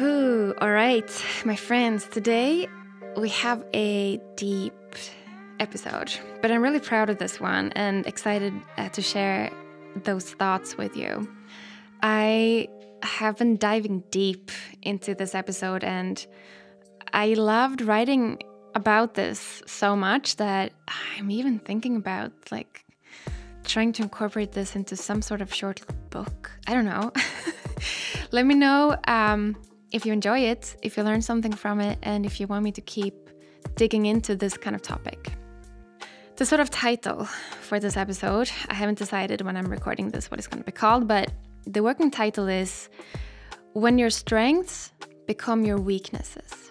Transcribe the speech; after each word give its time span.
All 0.00 0.70
right, 0.70 1.10
my 1.44 1.56
friends, 1.56 2.06
today 2.06 2.68
we 3.16 3.30
have 3.30 3.64
a 3.74 4.20
deep 4.36 4.72
episode, 5.58 6.12
but 6.40 6.52
I'm 6.52 6.62
really 6.62 6.78
proud 6.78 7.10
of 7.10 7.18
this 7.18 7.40
one 7.40 7.72
and 7.72 8.06
excited 8.06 8.52
uh, 8.76 8.90
to 8.90 9.02
share 9.02 9.50
those 10.04 10.30
thoughts 10.34 10.76
with 10.76 10.96
you. 10.96 11.28
I 12.00 12.68
have 13.02 13.38
been 13.38 13.56
diving 13.56 14.04
deep 14.12 14.52
into 14.82 15.16
this 15.16 15.34
episode 15.34 15.82
and 15.82 16.24
I 17.12 17.34
loved 17.34 17.80
writing 17.80 18.40
about 18.76 19.14
this 19.14 19.62
so 19.66 19.96
much 19.96 20.36
that 20.36 20.72
I'm 21.16 21.28
even 21.32 21.58
thinking 21.58 21.96
about 21.96 22.30
like 22.52 22.84
trying 23.64 23.92
to 23.94 24.04
incorporate 24.04 24.52
this 24.52 24.76
into 24.76 24.94
some 24.94 25.22
sort 25.22 25.42
of 25.42 25.52
short 25.52 25.80
book. 26.10 26.52
I 26.68 26.74
don't 26.74 26.84
know. 26.84 27.10
Let 28.30 28.46
me 28.46 28.54
know 28.54 28.96
um, 29.08 29.56
if 29.92 30.04
you 30.04 30.12
enjoy 30.12 30.40
it, 30.40 30.76
if 30.82 30.96
you 30.96 31.02
learn 31.02 31.22
something 31.22 31.52
from 31.52 31.80
it, 31.80 31.98
and 32.02 32.26
if 32.26 32.40
you 32.40 32.46
want 32.46 32.64
me 32.64 32.72
to 32.72 32.80
keep 32.80 33.14
digging 33.74 34.06
into 34.06 34.36
this 34.36 34.56
kind 34.56 34.76
of 34.76 34.82
topic. 34.82 35.32
The 36.36 36.46
sort 36.46 36.60
of 36.60 36.70
title 36.70 37.24
for 37.62 37.80
this 37.80 37.96
episode, 37.96 38.50
I 38.68 38.74
haven't 38.74 38.98
decided 38.98 39.40
when 39.40 39.56
I'm 39.56 39.68
recording 39.68 40.10
this 40.10 40.30
what 40.30 40.38
it's 40.38 40.46
going 40.46 40.62
to 40.62 40.66
be 40.66 40.72
called, 40.72 41.08
but 41.08 41.32
the 41.66 41.82
working 41.82 42.10
title 42.10 42.46
is 42.46 42.88
When 43.72 43.98
Your 43.98 44.10
Strengths 44.10 44.92
Become 45.26 45.64
Your 45.64 45.78
Weaknesses. 45.78 46.70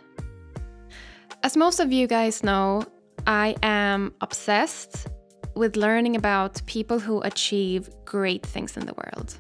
As 1.44 1.58
most 1.58 1.80
of 1.80 1.92
you 1.92 2.08
guys 2.08 2.44
know, 2.44 2.84
I 3.26 3.56
am 3.62 4.14
obsessed 4.22 5.08
with 5.56 5.76
learning 5.76 6.16
about 6.16 6.62
people 6.66 7.00
who 7.00 7.22
achieve 7.22 7.90
great 8.06 8.45
things 8.45 8.78
in 8.78 8.86
the 8.86 8.94
world. 8.94 9.38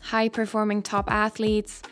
High 0.00 0.28
performing 0.28 0.82
top 0.82 1.10
athletes, 1.10 1.82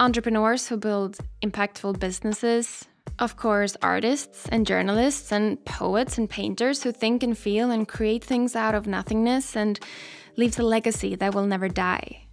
entrepreneurs 0.00 0.68
who 0.68 0.76
build 0.76 1.18
impactful 1.42 1.98
businesses, 1.98 2.86
of 3.18 3.36
course, 3.36 3.76
artists 3.82 4.48
and 4.48 4.66
journalists 4.66 5.32
and 5.32 5.64
poets 5.64 6.18
and 6.18 6.30
painters 6.30 6.82
who 6.82 6.92
think 6.92 7.22
and 7.22 7.36
feel 7.36 7.70
and 7.70 7.88
create 7.88 8.22
things 8.22 8.54
out 8.54 8.74
of 8.74 8.86
nothingness 8.86 9.56
and 9.56 9.80
leaves 10.36 10.58
a 10.58 10.62
legacy 10.62 11.16
that 11.16 11.34
will 11.34 11.46
never 11.46 11.68
die. 11.68 12.26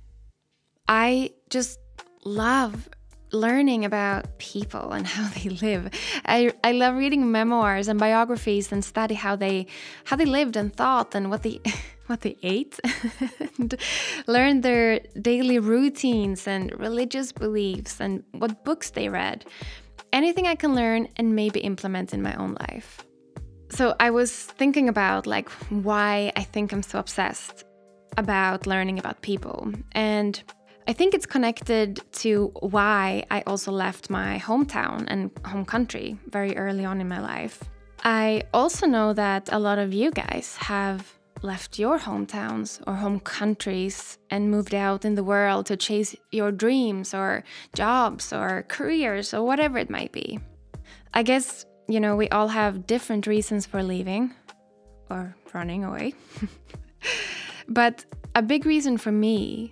I 0.87 1.31
just 1.49 1.79
love 2.23 2.89
learning 3.31 3.85
about 3.85 4.37
people 4.37 4.91
and 4.91 5.07
how 5.15 5.27
they 5.29 5.49
live. 5.49 5.89
I, 6.25 6.53
I 6.63 6.71
love 6.71 6.95
reading 6.95 7.31
memoirs 7.31 7.87
and 7.87 7.99
biographies 7.99 8.71
and 8.71 8.83
study 8.85 9.15
how 9.15 9.35
they 9.35 9.67
how 10.05 10.15
they 10.15 10.25
lived 10.25 10.55
and 10.55 10.75
thought 10.75 11.15
and 11.15 11.29
what 11.29 11.43
they 11.43 11.61
what 12.07 12.21
they 12.21 12.37
ate 12.43 12.79
and 13.57 13.75
learn 14.27 14.61
their 14.61 14.99
daily 15.21 15.59
routines 15.59 16.47
and 16.47 16.77
religious 16.79 17.31
beliefs 17.31 17.99
and 17.99 18.23
what 18.31 18.63
books 18.63 18.91
they 18.91 19.09
read. 19.09 19.45
Anything 20.13 20.47
I 20.47 20.55
can 20.55 20.75
learn 20.75 21.07
and 21.17 21.35
maybe 21.35 21.59
implement 21.61 22.13
in 22.13 22.21
my 22.21 22.35
own 22.35 22.55
life. 22.69 23.05
So 23.69 23.95
I 23.99 24.11
was 24.11 24.31
thinking 24.31 24.87
about 24.87 25.27
like 25.27 25.49
why 25.69 26.31
I 26.35 26.43
think 26.43 26.71
I'm 26.71 26.83
so 26.83 26.99
obsessed 26.99 27.65
about 28.17 28.65
learning 28.65 28.99
about 28.99 29.21
people 29.21 29.73
and 29.91 30.41
I 30.87 30.93
think 30.93 31.15
it's 31.15 31.25
connected 31.25 31.99
to 32.13 32.51
why 32.59 33.25
I 33.31 33.41
also 33.47 33.71
left 33.71 34.11
my 34.11 34.37
hometown 34.37 35.05
and 35.07 35.31
home 35.43 35.65
country 35.65 36.17
very 36.27 36.55
early 36.55 36.85
on 36.85 37.01
in 37.01 37.07
my 37.07 37.19
life. 37.19 37.63
I 38.03 38.43
also 38.53 38.85
know 38.85 39.11
that 39.13 39.49
a 39.51 39.57
lot 39.57 39.79
of 39.79 39.93
you 39.93 40.11
guys 40.11 40.55
have 40.57 41.14
left 41.45 41.77
your 41.79 41.99
hometowns 41.99 42.81
or 42.87 42.95
home 42.95 43.19
countries 43.19 44.17
and 44.29 44.49
moved 44.49 44.73
out 44.73 45.05
in 45.05 45.15
the 45.15 45.23
world 45.23 45.67
to 45.67 45.77
chase 45.77 46.15
your 46.31 46.51
dreams 46.51 47.13
or 47.13 47.43
jobs 47.75 48.33
or 48.33 48.65
careers 48.67 49.33
or 49.33 49.43
whatever 49.43 49.77
it 49.77 49.89
might 49.89 50.11
be. 50.11 50.39
I 51.13 51.23
guess, 51.23 51.65
you 51.87 51.99
know, 51.99 52.15
we 52.15 52.27
all 52.29 52.47
have 52.47 52.87
different 52.87 53.27
reasons 53.27 53.65
for 53.65 53.83
leaving 53.83 54.33
or 55.09 55.35
running 55.53 55.83
away. 55.85 56.13
but 57.69 58.03
a 58.33 58.41
big 58.41 58.65
reason 58.65 58.97
for 58.97 59.11
me 59.11 59.71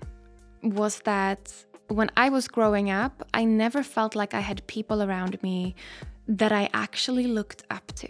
was 0.62 1.00
that 1.02 1.52
when 1.90 2.10
I 2.16 2.30
was 2.30 2.48
growing 2.48 2.92
up, 2.92 3.28
I 3.34 3.44
never 3.44 3.84
felt 3.84 4.16
like 4.16 4.34
I 4.34 4.40
had 4.40 4.66
people 4.68 5.02
around 5.02 5.42
me 5.44 5.76
that 6.28 6.52
I 6.52 6.70
actually 6.74 7.28
looked 7.28 7.64
up 7.70 7.92
to. 7.96 8.08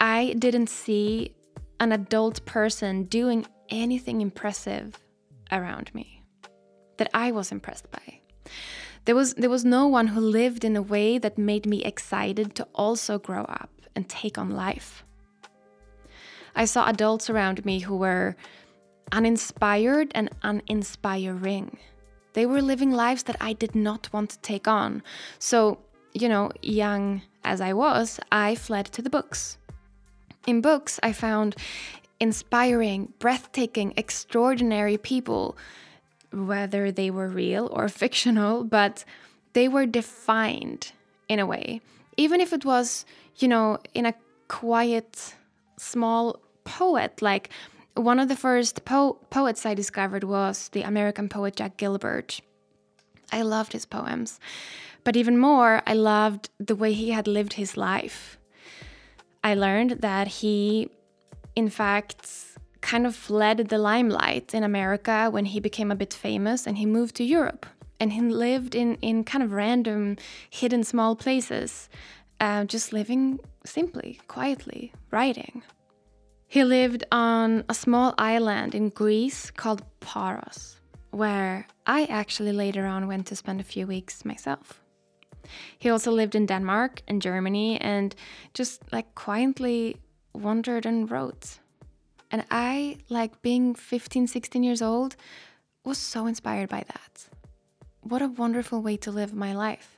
I 0.00 0.34
didn't 0.38 0.68
see 0.68 1.34
an 1.80 1.92
adult 1.92 2.44
person 2.44 3.04
doing 3.04 3.46
anything 3.70 4.20
impressive 4.20 4.98
around 5.50 5.92
me 5.94 6.22
that 6.98 7.10
I 7.14 7.32
was 7.32 7.50
impressed 7.50 7.90
by. 7.90 8.20
There 9.06 9.14
was 9.14 9.34
there 9.34 9.50
was 9.50 9.64
no 9.64 9.86
one 9.86 10.08
who 10.08 10.20
lived 10.20 10.64
in 10.64 10.76
a 10.76 10.82
way 10.82 11.18
that 11.18 11.38
made 11.38 11.66
me 11.66 11.82
excited 11.82 12.54
to 12.56 12.68
also 12.74 13.18
grow 13.18 13.44
up 13.44 13.70
and 13.96 14.08
take 14.08 14.36
on 14.36 14.50
life. 14.50 15.04
I 16.54 16.66
saw 16.66 16.88
adults 16.88 17.30
around 17.30 17.64
me 17.64 17.78
who 17.80 17.96
were 17.96 18.36
uninspired 19.12 20.12
and 20.14 20.30
uninspiring. 20.42 21.78
They 22.34 22.46
were 22.46 22.62
living 22.62 22.92
lives 22.92 23.24
that 23.24 23.36
I 23.40 23.54
did 23.54 23.74
not 23.74 24.12
want 24.12 24.30
to 24.30 24.38
take 24.40 24.68
on. 24.68 25.02
So, 25.38 25.78
you 26.12 26.28
know, 26.28 26.50
young 26.62 27.22
as 27.42 27.60
I 27.60 27.72
was, 27.72 28.20
I 28.30 28.54
fled 28.54 28.86
to 28.86 29.02
the 29.02 29.10
books. 29.10 29.58
In 30.46 30.60
books, 30.60 30.98
I 31.02 31.12
found 31.12 31.56
inspiring, 32.18 33.12
breathtaking, 33.18 33.94
extraordinary 33.96 34.98
people, 34.98 35.56
whether 36.32 36.92
they 36.92 37.10
were 37.10 37.28
real 37.28 37.68
or 37.72 37.88
fictional, 38.02 38.64
but 38.64 39.04
they 39.52 39.68
were 39.68 39.86
defined 39.86 40.92
in 41.28 41.38
a 41.38 41.46
way. 41.46 41.80
Even 42.16 42.40
if 42.40 42.52
it 42.52 42.64
was, 42.64 43.04
you 43.36 43.48
know, 43.48 43.78
in 43.94 44.06
a 44.06 44.14
quiet, 44.48 45.34
small 45.78 46.40
poet 46.64 47.22
like 47.22 47.48
one 47.94 48.18
of 48.18 48.28
the 48.28 48.36
first 48.36 48.84
po 48.84 49.14
poets 49.30 49.66
I 49.66 49.74
discovered 49.74 50.24
was 50.24 50.68
the 50.68 50.82
American 50.82 51.28
poet 51.28 51.56
Jack 51.56 51.76
Gilbert. 51.76 52.40
I 53.32 53.42
loved 53.42 53.72
his 53.72 53.86
poems, 53.86 54.40
but 55.04 55.16
even 55.16 55.38
more, 55.38 55.82
I 55.86 55.94
loved 55.94 56.50
the 56.58 56.74
way 56.74 56.92
he 56.92 57.10
had 57.10 57.26
lived 57.28 57.54
his 57.54 57.76
life. 57.76 58.39
I 59.42 59.54
learned 59.54 60.00
that 60.00 60.28
he, 60.28 60.90
in 61.56 61.70
fact, 61.70 62.28
kind 62.80 63.06
of 63.06 63.14
fled 63.14 63.68
the 63.68 63.78
limelight 63.78 64.54
in 64.54 64.62
America 64.62 65.28
when 65.30 65.46
he 65.46 65.60
became 65.60 65.90
a 65.90 65.96
bit 65.96 66.12
famous 66.12 66.66
and 66.66 66.78
he 66.78 66.86
moved 66.86 67.16
to 67.16 67.24
Europe. 67.24 67.66
And 67.98 68.12
he 68.12 68.20
lived 68.22 68.74
in, 68.74 68.94
in 68.96 69.24
kind 69.24 69.44
of 69.44 69.52
random, 69.52 70.16
hidden 70.48 70.84
small 70.84 71.14
places, 71.14 71.88
uh, 72.40 72.64
just 72.64 72.92
living 72.92 73.40
simply, 73.64 74.20
quietly, 74.26 74.92
writing. 75.10 75.62
He 76.46 76.64
lived 76.64 77.04
on 77.12 77.64
a 77.68 77.74
small 77.74 78.14
island 78.18 78.74
in 78.74 78.88
Greece 78.88 79.50
called 79.50 79.82
Paros, 80.00 80.80
where 81.10 81.66
I 81.86 82.04
actually 82.06 82.52
later 82.52 82.86
on 82.86 83.06
went 83.06 83.26
to 83.26 83.36
spend 83.36 83.60
a 83.60 83.64
few 83.64 83.86
weeks 83.86 84.24
myself. 84.24 84.80
He 85.78 85.90
also 85.90 86.10
lived 86.10 86.34
in 86.34 86.46
Denmark 86.46 87.02
and 87.08 87.22
Germany 87.22 87.80
and 87.80 88.14
just 88.54 88.82
like 88.92 89.14
quietly 89.14 89.96
wandered 90.32 90.86
and 90.86 91.10
wrote. 91.10 91.58
And 92.30 92.44
I, 92.50 92.98
like 93.08 93.42
being 93.42 93.74
15, 93.74 94.26
16 94.26 94.62
years 94.62 94.82
old, 94.82 95.16
was 95.84 95.98
so 95.98 96.26
inspired 96.26 96.68
by 96.68 96.84
that. 96.86 97.28
What 98.02 98.22
a 98.22 98.28
wonderful 98.28 98.82
way 98.82 98.96
to 98.98 99.10
live 99.10 99.34
my 99.34 99.52
life. 99.52 99.96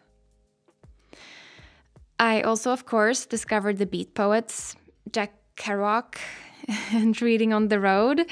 I 2.18 2.40
also, 2.42 2.72
of 2.72 2.86
course, 2.86 3.26
discovered 3.26 3.78
the 3.78 3.86
beat 3.86 4.14
poets, 4.14 4.76
Jack 5.10 5.32
Kerouac 5.56 6.16
and 6.92 7.20
reading 7.20 7.52
on 7.52 7.68
the 7.68 7.80
road 7.80 8.24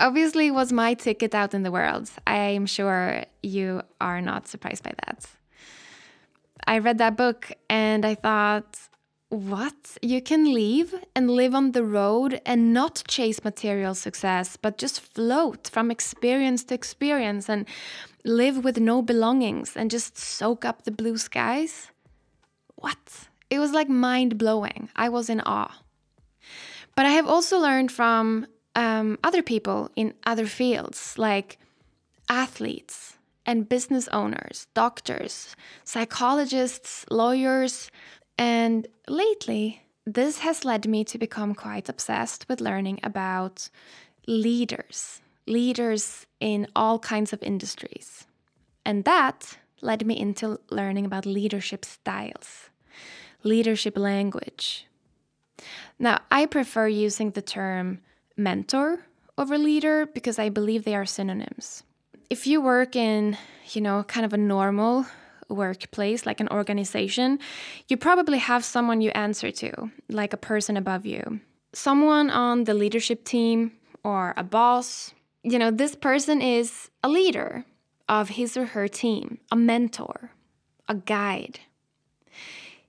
obviously 0.00 0.50
was 0.50 0.72
my 0.72 0.94
ticket 0.94 1.34
out 1.34 1.54
in 1.54 1.62
the 1.62 1.70
world. 1.70 2.10
I'm 2.26 2.66
sure 2.66 3.24
you 3.42 3.82
are 4.00 4.20
not 4.20 4.48
surprised 4.48 4.82
by 4.82 4.92
that. 5.06 5.26
I 6.66 6.78
read 6.78 6.98
that 6.98 7.16
book 7.16 7.52
and 7.68 8.04
I 8.04 8.14
thought, 8.14 8.78
what? 9.28 9.98
You 10.00 10.20
can 10.22 10.54
leave 10.54 10.94
and 11.14 11.30
live 11.30 11.54
on 11.54 11.72
the 11.72 11.84
road 11.84 12.40
and 12.46 12.72
not 12.72 13.02
chase 13.08 13.42
material 13.42 13.94
success, 13.94 14.56
but 14.56 14.78
just 14.78 15.00
float 15.00 15.68
from 15.68 15.90
experience 15.90 16.64
to 16.64 16.74
experience 16.74 17.48
and 17.48 17.66
live 18.24 18.64
with 18.64 18.78
no 18.78 19.02
belongings 19.02 19.76
and 19.76 19.90
just 19.90 20.16
soak 20.16 20.64
up 20.64 20.84
the 20.84 20.90
blue 20.90 21.18
skies? 21.18 21.88
What? 22.76 23.28
It 23.50 23.58
was 23.58 23.72
like 23.72 23.88
mind 23.88 24.38
blowing. 24.38 24.88
I 24.96 25.08
was 25.08 25.28
in 25.28 25.40
awe. 25.40 25.80
But 26.96 27.06
I 27.06 27.10
have 27.10 27.26
also 27.26 27.58
learned 27.58 27.90
from 27.90 28.46
um, 28.76 29.18
other 29.24 29.42
people 29.42 29.90
in 29.96 30.14
other 30.24 30.46
fields, 30.46 31.18
like 31.18 31.58
athletes 32.28 33.16
and 33.46 33.68
business 33.68 34.08
owners, 34.08 34.66
doctors, 34.74 35.54
psychologists, 35.84 37.04
lawyers. 37.10 37.90
And 38.38 38.86
lately, 39.08 39.82
this 40.06 40.38
has 40.38 40.64
led 40.64 40.86
me 40.88 41.04
to 41.04 41.18
become 41.18 41.54
quite 41.54 41.88
obsessed 41.88 42.46
with 42.48 42.60
learning 42.60 43.00
about 43.02 43.68
leaders, 44.26 45.20
leaders 45.46 46.26
in 46.40 46.66
all 46.74 46.98
kinds 46.98 47.32
of 47.32 47.42
industries. 47.42 48.26
And 48.84 49.04
that 49.04 49.58
led 49.80 50.06
me 50.06 50.18
into 50.18 50.60
learning 50.70 51.04
about 51.04 51.26
leadership 51.26 51.84
styles, 51.84 52.70
leadership 53.42 53.98
language. 53.98 54.86
Now, 55.98 56.20
I 56.30 56.46
prefer 56.46 56.88
using 56.88 57.30
the 57.30 57.42
term 57.42 58.00
mentor 58.36 59.06
over 59.38 59.58
leader 59.58 60.06
because 60.06 60.38
I 60.38 60.48
believe 60.48 60.84
they 60.84 60.94
are 60.94 61.06
synonyms. 61.06 61.82
If 62.30 62.46
you 62.46 62.60
work 62.60 62.96
in, 62.96 63.36
you 63.72 63.80
know, 63.80 64.02
kind 64.04 64.24
of 64.24 64.32
a 64.32 64.38
normal 64.38 65.06
workplace, 65.48 66.26
like 66.26 66.40
an 66.40 66.48
organization, 66.48 67.38
you 67.88 67.96
probably 67.96 68.38
have 68.38 68.64
someone 68.64 69.00
you 69.00 69.10
answer 69.10 69.50
to, 69.50 69.90
like 70.08 70.32
a 70.32 70.38
person 70.38 70.76
above 70.76 71.04
you. 71.04 71.40
Someone 71.72 72.30
on 72.30 72.64
the 72.64 72.74
leadership 72.74 73.24
team 73.24 73.72
or 74.02 74.34
a 74.36 74.44
boss. 74.44 75.12
You 75.42 75.58
know, 75.58 75.70
this 75.70 75.94
person 75.94 76.40
is 76.40 76.90
a 77.02 77.08
leader 77.08 77.64
of 78.08 78.30
his 78.30 78.56
or 78.56 78.66
her 78.66 78.88
team, 78.88 79.38
a 79.50 79.56
mentor, 79.56 80.30
a 80.88 80.94
guide. 80.94 81.60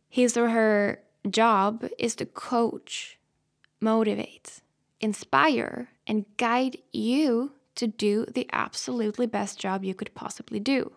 His 0.08 0.38
or 0.38 0.50
her 0.50 1.02
job 1.30 1.86
is 1.98 2.16
to 2.16 2.26
coach, 2.26 3.18
motivate, 3.82 4.62
inspire, 5.02 5.90
and 6.08 6.26
guide 6.38 6.78
you 6.94 7.52
to 7.76 7.88
do 7.88 8.26
the 8.26 8.48
absolutely 8.52 9.26
best 9.26 9.60
job 9.60 9.84
you 9.84 9.94
could 9.94 10.14
possibly 10.14 10.60
do. 10.60 10.94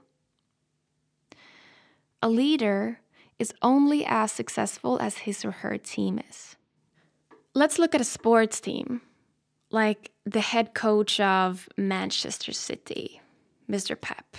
A 2.23 2.29
leader 2.29 3.01
is 3.39 3.55
only 3.63 4.05
as 4.05 4.33
successful 4.33 4.99
as 5.01 5.19
his 5.19 5.45
or 5.45 5.53
her 5.53 5.79
team 5.79 6.21
is. 6.29 6.57
Let's 7.55 7.79
look 7.79 7.95
at 7.95 8.01
a 8.01 8.05
sports 8.05 8.61
team, 8.61 9.01
like 9.71 10.11
the 10.25 10.41
head 10.41 10.75
coach 10.75 11.21
of 11.21 11.69
Manchester 11.77 12.53
City, 12.53 13.21
Mr. 13.71 14.01
Pep, 14.01 14.37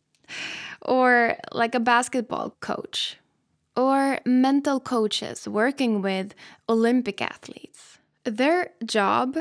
or 0.82 1.36
like 1.52 1.74
a 1.74 1.80
basketball 1.80 2.56
coach, 2.60 3.18
or 3.76 4.18
mental 4.24 4.80
coaches 4.80 5.46
working 5.46 6.00
with 6.00 6.34
Olympic 6.68 7.20
athletes. 7.20 7.98
Their 8.24 8.70
job 8.84 9.36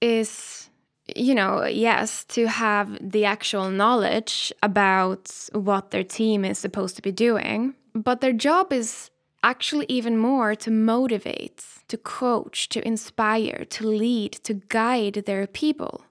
is 0.00 0.68
you 1.14 1.34
know, 1.34 1.64
yes, 1.64 2.24
to 2.24 2.48
have 2.48 2.98
the 3.00 3.24
actual 3.24 3.70
knowledge 3.70 4.52
about 4.62 5.32
what 5.52 5.90
their 5.90 6.02
team 6.02 6.44
is 6.44 6.58
supposed 6.58 6.96
to 6.96 7.02
be 7.02 7.12
doing, 7.12 7.74
but 7.94 8.20
their 8.20 8.32
job 8.32 8.72
is 8.72 9.10
actually 9.42 9.86
even 9.88 10.18
more 10.18 10.54
to 10.56 10.70
motivate, 10.70 11.64
to 11.88 11.96
coach, 11.96 12.68
to 12.70 12.86
inspire, 12.86 13.64
to 13.70 13.86
lead, 13.86 14.32
to 14.32 14.54
guide 14.54 15.22
their 15.26 15.46
people. 15.46 16.04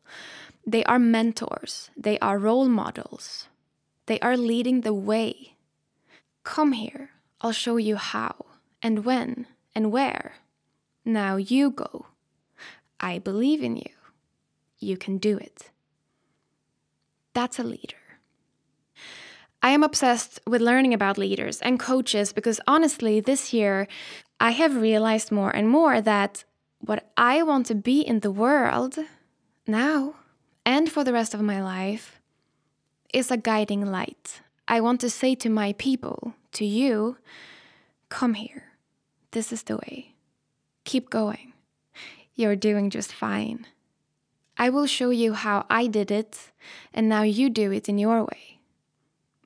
They 0.65 0.83
are 0.85 0.99
mentors, 0.99 1.89
they 1.97 2.17
are 2.19 2.39
role 2.39 2.69
models, 2.69 3.47
they 4.05 4.19
are 4.21 4.37
leading 4.37 4.81
the 4.81 4.93
way. 4.93 5.55
Come 6.43 6.71
here, 6.71 7.09
I'll 7.41 7.51
show 7.51 7.75
you 7.75 7.97
how, 7.97 8.45
and 8.81 9.03
when, 9.03 9.47
and 9.75 9.91
where. 9.91 10.35
Now 11.03 11.35
you 11.35 11.69
go. 11.69 12.07
I 12.99 13.19
believe 13.19 13.61
in 13.61 13.75
you 13.75 13.94
you 14.79 14.97
can 14.97 15.17
do 15.17 15.37
it. 15.37 15.71
That's 17.33 17.59
a 17.59 17.63
leader. 17.63 17.97
I 19.61 19.71
am 19.71 19.83
obsessed 19.83 20.39
with 20.45 20.61
learning 20.61 20.93
about 20.93 21.17
leaders 21.17 21.59
and 21.61 21.79
coaches 21.79 22.31
because 22.33 22.59
honestly, 22.67 23.19
this 23.19 23.51
year 23.51 23.87
I 24.39 24.51
have 24.51 24.75
realized 24.75 25.31
more 25.31 25.49
and 25.49 25.67
more 25.67 26.01
that 26.01 26.43
what 26.79 27.11
I 27.17 27.41
want 27.41 27.65
to 27.67 27.75
be 27.75 28.01
in 28.01 28.19
the 28.19 28.31
world 28.31 28.97
now 29.65 30.15
and 30.65 30.91
for 30.91 31.03
the 31.03 31.13
rest 31.13 31.33
of 31.33 31.41
my 31.41 31.61
life 31.61 32.19
is 33.13 33.31
a 33.31 33.37
guiding 33.37 33.85
light. 33.85 34.41
I 34.67 34.81
want 34.81 35.01
to 35.01 35.09
say 35.09 35.35
to 35.35 35.49
my 35.49 35.73
people, 35.73 36.35
to 36.53 36.65
you, 36.65 37.17
come 38.09 38.33
here. 38.33 38.73
This 39.31 39.51
is 39.51 39.63
the 39.63 39.77
way. 39.77 40.13
Keep 40.85 41.09
going. 41.09 41.53
You're 42.35 42.55
doing 42.55 42.89
just 42.89 43.13
fine. 43.13 43.65
I 44.57 44.69
will 44.69 44.85
show 44.85 45.09
you 45.09 45.33
how 45.33 45.65
I 45.69 45.87
did 45.87 46.11
it, 46.11 46.51
and 46.93 47.09
now 47.09 47.23
you 47.23 47.49
do 47.49 47.71
it 47.71 47.89
in 47.89 47.97
your 47.97 48.23
way. 48.23 48.59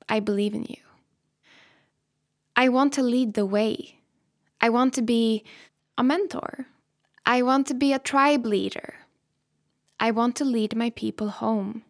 I 0.08 0.20
believe 0.20 0.54
in 0.54 0.64
you. 0.64 0.82
I 2.54 2.68
want 2.68 2.92
to 2.94 3.02
lead 3.02 3.34
the 3.34 3.46
way. 3.46 4.00
I 4.60 4.68
want 4.68 4.94
to 4.94 5.02
be 5.02 5.44
a 5.98 6.02
mentor. 6.02 6.66
I 7.26 7.42
want 7.42 7.66
to 7.68 7.74
be 7.74 7.92
a 7.92 7.98
tribe 7.98 8.46
leader. 8.46 8.94
I 9.98 10.10
want 10.10 10.36
to 10.36 10.44
lead 10.44 10.76
my 10.76 10.90
people 10.90 11.28
home. 11.28 11.82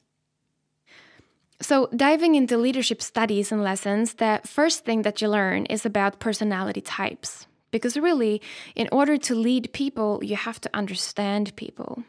So, 1.63 1.89
diving 1.95 2.37
into 2.37 2.57
leadership 2.57 3.03
studies 3.03 3.53
and 3.53 3.63
lessons, 3.63 4.15
the 4.15 4.41
first 4.47 4.85
thing 4.85 5.03
that 5.03 5.21
you 5.21 5.29
learn 5.29 5.67
is 5.67 5.85
about 5.85 6.19
personality 6.19 6.81
types. 6.81 7.47
Because 7.71 7.99
really, 7.99 8.41
in 8.75 8.89
order 8.91 9.19
to 9.19 9.35
lead 9.35 9.73
people, 9.73 10.21
you 10.25 10.37
have 10.37 10.61
to 10.63 10.71
understand 10.73 11.55
people 11.57 12.05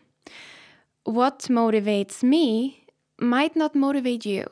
what 1.03 1.39
motivates 1.49 2.23
me 2.23 2.85
might 3.19 3.55
not 3.55 3.75
motivate 3.75 4.25
you. 4.25 4.45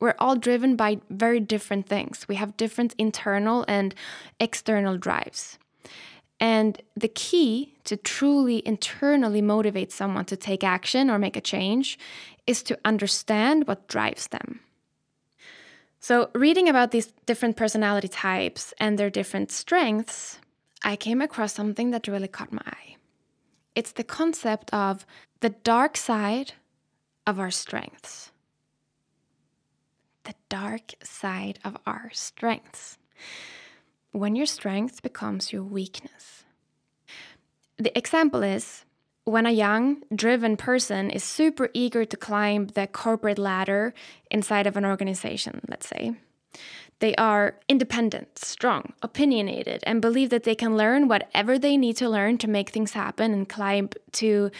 We're 0.00 0.14
all 0.18 0.36
driven 0.36 0.76
by 0.76 1.00
very 1.10 1.40
different 1.40 1.86
things. 1.86 2.26
We 2.26 2.36
have 2.36 2.56
different 2.56 2.94
internal 2.96 3.64
and 3.68 3.94
external 4.38 4.96
drives. 4.96 5.58
And 6.40 6.80
the 6.96 7.08
key 7.08 7.74
to 7.84 7.98
truly 7.98 8.66
internally 8.66 9.42
motivate 9.42 9.92
someone 9.92 10.24
to 10.26 10.36
take 10.36 10.64
action 10.64 11.10
or 11.10 11.18
make 11.18 11.36
a 11.36 11.40
change 11.40 11.98
is 12.46 12.62
to 12.62 12.78
understand 12.84 13.66
what 13.66 13.88
drives 13.88 14.28
them. 14.28 14.60
So, 16.02 16.30
reading 16.34 16.66
about 16.66 16.92
these 16.92 17.12
different 17.26 17.58
personality 17.58 18.08
types 18.08 18.72
and 18.80 18.98
their 18.98 19.10
different 19.10 19.52
strengths, 19.52 20.38
I 20.82 20.96
came 20.96 21.20
across 21.20 21.52
something 21.52 21.90
that 21.90 22.08
really 22.08 22.26
caught 22.26 22.54
my 22.54 22.62
eye. 22.64 22.96
It's 23.80 23.92
the 23.92 24.04
concept 24.04 24.68
of 24.74 25.06
the 25.40 25.48
dark 25.48 25.96
side 25.96 26.52
of 27.26 27.40
our 27.40 27.50
strengths. 27.50 28.30
The 30.24 30.34
dark 30.50 30.92
side 31.02 31.58
of 31.64 31.78
our 31.86 32.10
strengths. 32.12 32.98
When 34.12 34.36
your 34.36 34.44
strength 34.44 35.00
becomes 35.00 35.50
your 35.50 35.62
weakness. 35.62 36.44
The 37.78 37.96
example 37.96 38.42
is 38.42 38.84
when 39.24 39.46
a 39.46 39.50
young, 39.50 40.02
driven 40.14 40.58
person 40.58 41.08
is 41.08 41.24
super 41.24 41.70
eager 41.72 42.04
to 42.04 42.16
climb 42.18 42.66
the 42.66 42.86
corporate 42.86 43.38
ladder 43.38 43.94
inside 44.30 44.66
of 44.66 44.76
an 44.76 44.84
organization, 44.84 45.62
let's 45.70 45.88
say. 45.88 46.16
They 47.00 47.14
are 47.16 47.56
independent, 47.66 48.38
strong, 48.38 48.92
opinionated, 49.02 49.82
and 49.84 50.02
believe 50.02 50.30
that 50.30 50.44
they 50.44 50.54
can 50.54 50.76
learn 50.76 51.08
whatever 51.08 51.58
they 51.58 51.76
need 51.76 51.96
to 51.96 52.08
learn 52.08 52.38
to 52.38 52.48
make 52.48 52.70
things 52.70 52.92
happen 52.92 53.32
and 53.32 53.48
climb 53.48 53.88
to 54.12 54.50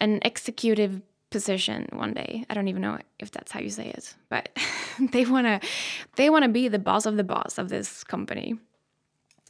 an 0.00 0.18
executive 0.22 1.02
position 1.30 1.86
one 1.92 2.14
day. 2.14 2.44
I 2.50 2.54
don't 2.54 2.68
even 2.68 2.82
know 2.82 2.98
if 3.18 3.30
that's 3.30 3.52
how 3.52 3.60
you 3.60 3.70
say 3.70 3.88
it, 3.88 4.14
but 4.30 4.48
they 5.12 5.26
want 5.26 5.46
to 5.46 5.68
they 6.16 6.30
want 6.30 6.44
to 6.44 6.50
be 6.50 6.68
the 6.68 6.78
boss 6.78 7.06
of 7.06 7.16
the 7.16 7.24
boss 7.24 7.58
of 7.58 7.68
this 7.68 8.02
company. 8.02 8.58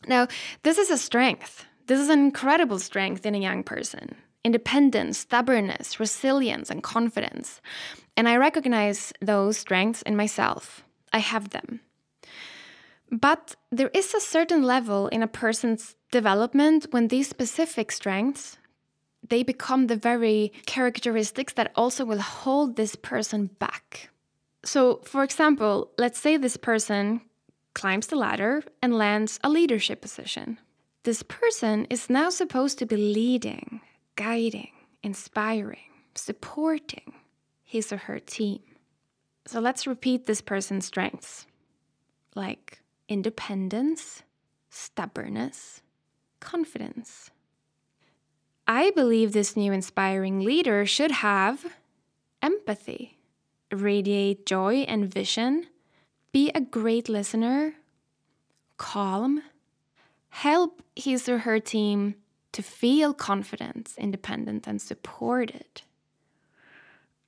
Now, 0.06 0.28
this 0.62 0.78
is 0.78 0.90
a 0.90 0.98
strength. 0.98 1.66
This 1.86 2.00
is 2.00 2.08
an 2.08 2.18
incredible 2.18 2.78
strength 2.78 3.26
in 3.26 3.34
a 3.34 3.38
young 3.38 3.62
person. 3.62 4.16
Independence, 4.44 5.18
stubbornness, 5.18 6.00
resilience, 6.00 6.70
and 6.70 6.82
confidence. 6.82 7.60
And 8.16 8.28
I 8.28 8.36
recognize 8.36 9.12
those 9.20 9.58
strengths 9.58 10.02
in 10.02 10.16
myself. 10.16 10.82
I 11.12 11.18
have 11.18 11.50
them. 11.50 11.80
But 13.10 13.56
there 13.70 13.90
is 13.92 14.14
a 14.14 14.20
certain 14.20 14.62
level 14.62 15.08
in 15.08 15.22
a 15.22 15.28
person's 15.28 15.96
development 16.12 16.86
when 16.90 17.08
these 17.08 17.28
specific 17.28 17.92
strengths 17.92 18.58
they 19.28 19.42
become 19.42 19.86
the 19.86 19.96
very 19.96 20.52
characteristics 20.66 21.52
that 21.52 21.72
also 21.76 22.04
will 22.04 22.20
hold 22.20 22.76
this 22.76 22.96
person 22.96 23.46
back. 23.58 24.10
So, 24.64 25.00
for 25.04 25.22
example, 25.22 25.90
let's 25.98 26.18
say 26.18 26.36
this 26.36 26.56
person 26.56 27.20
climbs 27.74 28.08
the 28.08 28.16
ladder 28.16 28.62
and 28.82 28.96
lands 28.96 29.38
a 29.44 29.48
leadership 29.48 30.00
position. 30.00 30.58
This 31.04 31.22
person 31.22 31.86
is 31.88 32.10
now 32.10 32.28
supposed 32.30 32.78
to 32.78 32.86
be 32.86 32.96
leading, 32.96 33.80
guiding, 34.16 34.72
inspiring, 35.02 35.78
supporting 36.14 37.14
his 37.62 37.92
or 37.92 37.98
her 37.98 38.18
team. 38.18 38.60
So 39.46 39.60
let's 39.60 39.86
repeat 39.86 40.26
this 40.26 40.40
person's 40.40 40.86
strengths 40.86 41.46
like 42.34 42.80
independence, 43.10 44.22
stubbornness, 44.70 45.82
confidence. 46.38 47.30
I 48.66 48.92
believe 48.92 49.32
this 49.32 49.56
new 49.56 49.72
inspiring 49.72 50.40
leader 50.40 50.86
should 50.86 51.10
have 51.10 51.74
empathy, 52.40 53.18
radiate 53.72 54.46
joy 54.46 54.82
and 54.82 55.12
vision, 55.12 55.66
be 56.32 56.50
a 56.54 56.60
great 56.60 57.08
listener, 57.08 57.74
calm, 58.76 59.42
help 60.28 60.82
his 60.94 61.28
or 61.28 61.38
her 61.38 61.58
team 61.58 62.14
to 62.52 62.62
feel 62.62 63.12
confident, 63.12 63.92
independent, 63.98 64.68
and 64.68 64.80
supported. 64.80 65.82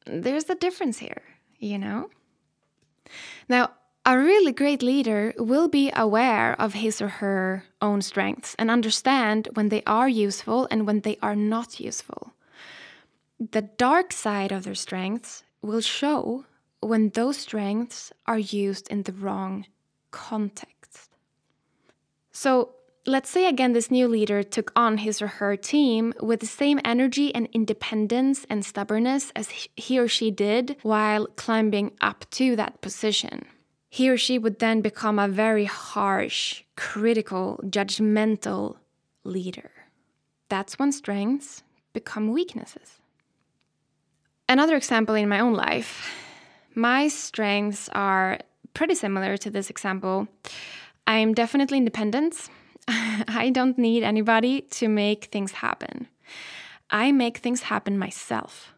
There's 0.06 0.48
a 0.48 0.54
difference 0.54 0.98
here, 0.98 1.22
you 1.58 1.78
know? 1.78 2.10
Now, 3.48 3.72
a 4.04 4.18
really 4.18 4.52
great 4.52 4.82
leader 4.82 5.32
will 5.38 5.68
be 5.68 5.92
aware 5.94 6.60
of 6.60 6.74
his 6.74 7.00
or 7.00 7.08
her 7.08 7.64
own 7.80 8.02
strengths 8.02 8.56
and 8.58 8.70
understand 8.70 9.48
when 9.54 9.68
they 9.68 9.82
are 9.86 10.08
useful 10.08 10.66
and 10.70 10.86
when 10.86 11.00
they 11.00 11.16
are 11.22 11.36
not 11.36 11.78
useful. 11.78 12.32
The 13.38 13.62
dark 13.62 14.12
side 14.12 14.50
of 14.50 14.64
their 14.64 14.74
strengths 14.74 15.44
will 15.62 15.80
show 15.80 16.44
when 16.80 17.10
those 17.10 17.38
strengths 17.38 18.12
are 18.26 18.38
used 18.38 18.88
in 18.88 19.04
the 19.04 19.12
wrong 19.12 19.66
context. 20.10 21.10
So, 22.32 22.70
let's 23.06 23.30
say 23.30 23.46
again 23.48 23.72
this 23.72 23.90
new 23.90 24.08
leader 24.08 24.42
took 24.42 24.72
on 24.74 24.98
his 24.98 25.22
or 25.22 25.26
her 25.26 25.56
team 25.56 26.12
with 26.20 26.40
the 26.40 26.46
same 26.46 26.80
energy 26.84 27.32
and 27.34 27.48
independence 27.52 28.46
and 28.50 28.64
stubbornness 28.64 29.30
as 29.36 29.48
he 29.76 29.98
or 29.98 30.08
she 30.08 30.30
did 30.30 30.76
while 30.82 31.26
climbing 31.36 31.92
up 32.00 32.24
to 32.30 32.56
that 32.56 32.80
position. 32.80 33.44
He 33.92 34.08
or 34.08 34.16
she 34.16 34.38
would 34.38 34.58
then 34.58 34.80
become 34.80 35.18
a 35.18 35.28
very 35.28 35.66
harsh, 35.66 36.62
critical, 36.76 37.60
judgmental 37.62 38.76
leader. 39.22 39.70
That's 40.48 40.78
when 40.78 40.92
strengths 40.92 41.62
become 41.92 42.32
weaknesses. 42.32 43.02
Another 44.48 44.76
example 44.76 45.14
in 45.14 45.28
my 45.28 45.40
own 45.40 45.52
life 45.52 46.08
my 46.74 47.08
strengths 47.08 47.90
are 47.90 48.38
pretty 48.72 48.94
similar 48.94 49.36
to 49.36 49.50
this 49.50 49.68
example. 49.68 50.26
I'm 51.06 51.34
definitely 51.34 51.76
independent. 51.76 52.48
I 52.88 53.50
don't 53.52 53.76
need 53.76 54.04
anybody 54.04 54.62
to 54.78 54.88
make 54.88 55.26
things 55.26 55.52
happen. 55.52 56.08
I 56.88 57.12
make 57.12 57.38
things 57.38 57.64
happen 57.64 57.98
myself. 57.98 58.71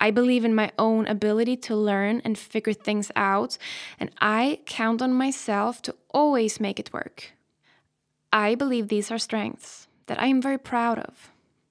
I 0.00 0.10
believe 0.10 0.44
in 0.44 0.54
my 0.54 0.70
own 0.78 1.06
ability 1.06 1.56
to 1.56 1.76
learn 1.76 2.20
and 2.24 2.38
figure 2.38 2.74
things 2.74 3.10
out, 3.16 3.56
and 3.98 4.10
I 4.20 4.60
count 4.66 5.00
on 5.00 5.14
myself 5.14 5.80
to 5.82 5.94
always 6.10 6.60
make 6.60 6.78
it 6.78 6.92
work. 6.92 7.32
I 8.32 8.54
believe 8.54 8.88
these 8.88 9.10
are 9.10 9.18
strengths 9.18 9.88
that 10.06 10.20
I 10.20 10.26
am 10.26 10.42
very 10.42 10.58
proud 10.58 10.98
of. 10.98 11.30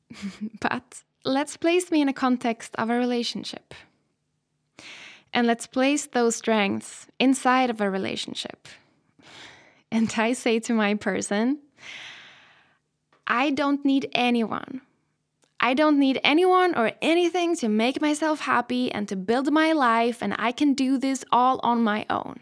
but 0.60 1.04
let's 1.24 1.58
place 1.58 1.92
me 1.92 2.02
in 2.02 2.10
a 2.10 2.14
context 2.14 2.76
of 2.78 2.90
a 2.90 2.98
relationship. 2.98 3.74
And 5.34 5.48
let's 5.48 5.68
place 5.68 6.06
those 6.08 6.38
strengths 6.38 7.08
inside 7.20 7.70
of 7.70 7.82
a 7.82 7.90
relationship. 7.90 8.68
And 9.92 10.14
I 10.18 10.34
say 10.34 10.60
to 10.62 10.74
my 10.74 10.96
person, 10.96 11.60
I 13.28 13.52
don't 13.52 13.84
need 13.84 14.10
anyone. 14.14 14.82
I 15.66 15.74
don't 15.74 15.98
need 15.98 16.20
anyone 16.24 16.76
or 16.76 16.92
anything 17.02 17.56
to 17.56 17.68
make 17.68 18.00
myself 18.00 18.42
happy 18.42 18.92
and 18.92 19.08
to 19.08 19.16
build 19.16 19.52
my 19.52 19.72
life, 19.72 20.22
and 20.22 20.36
I 20.38 20.52
can 20.52 20.76
do 20.76 21.00
this 21.00 21.26
all 21.32 21.60
on 21.64 21.82
my 21.82 22.06
own. 22.08 22.42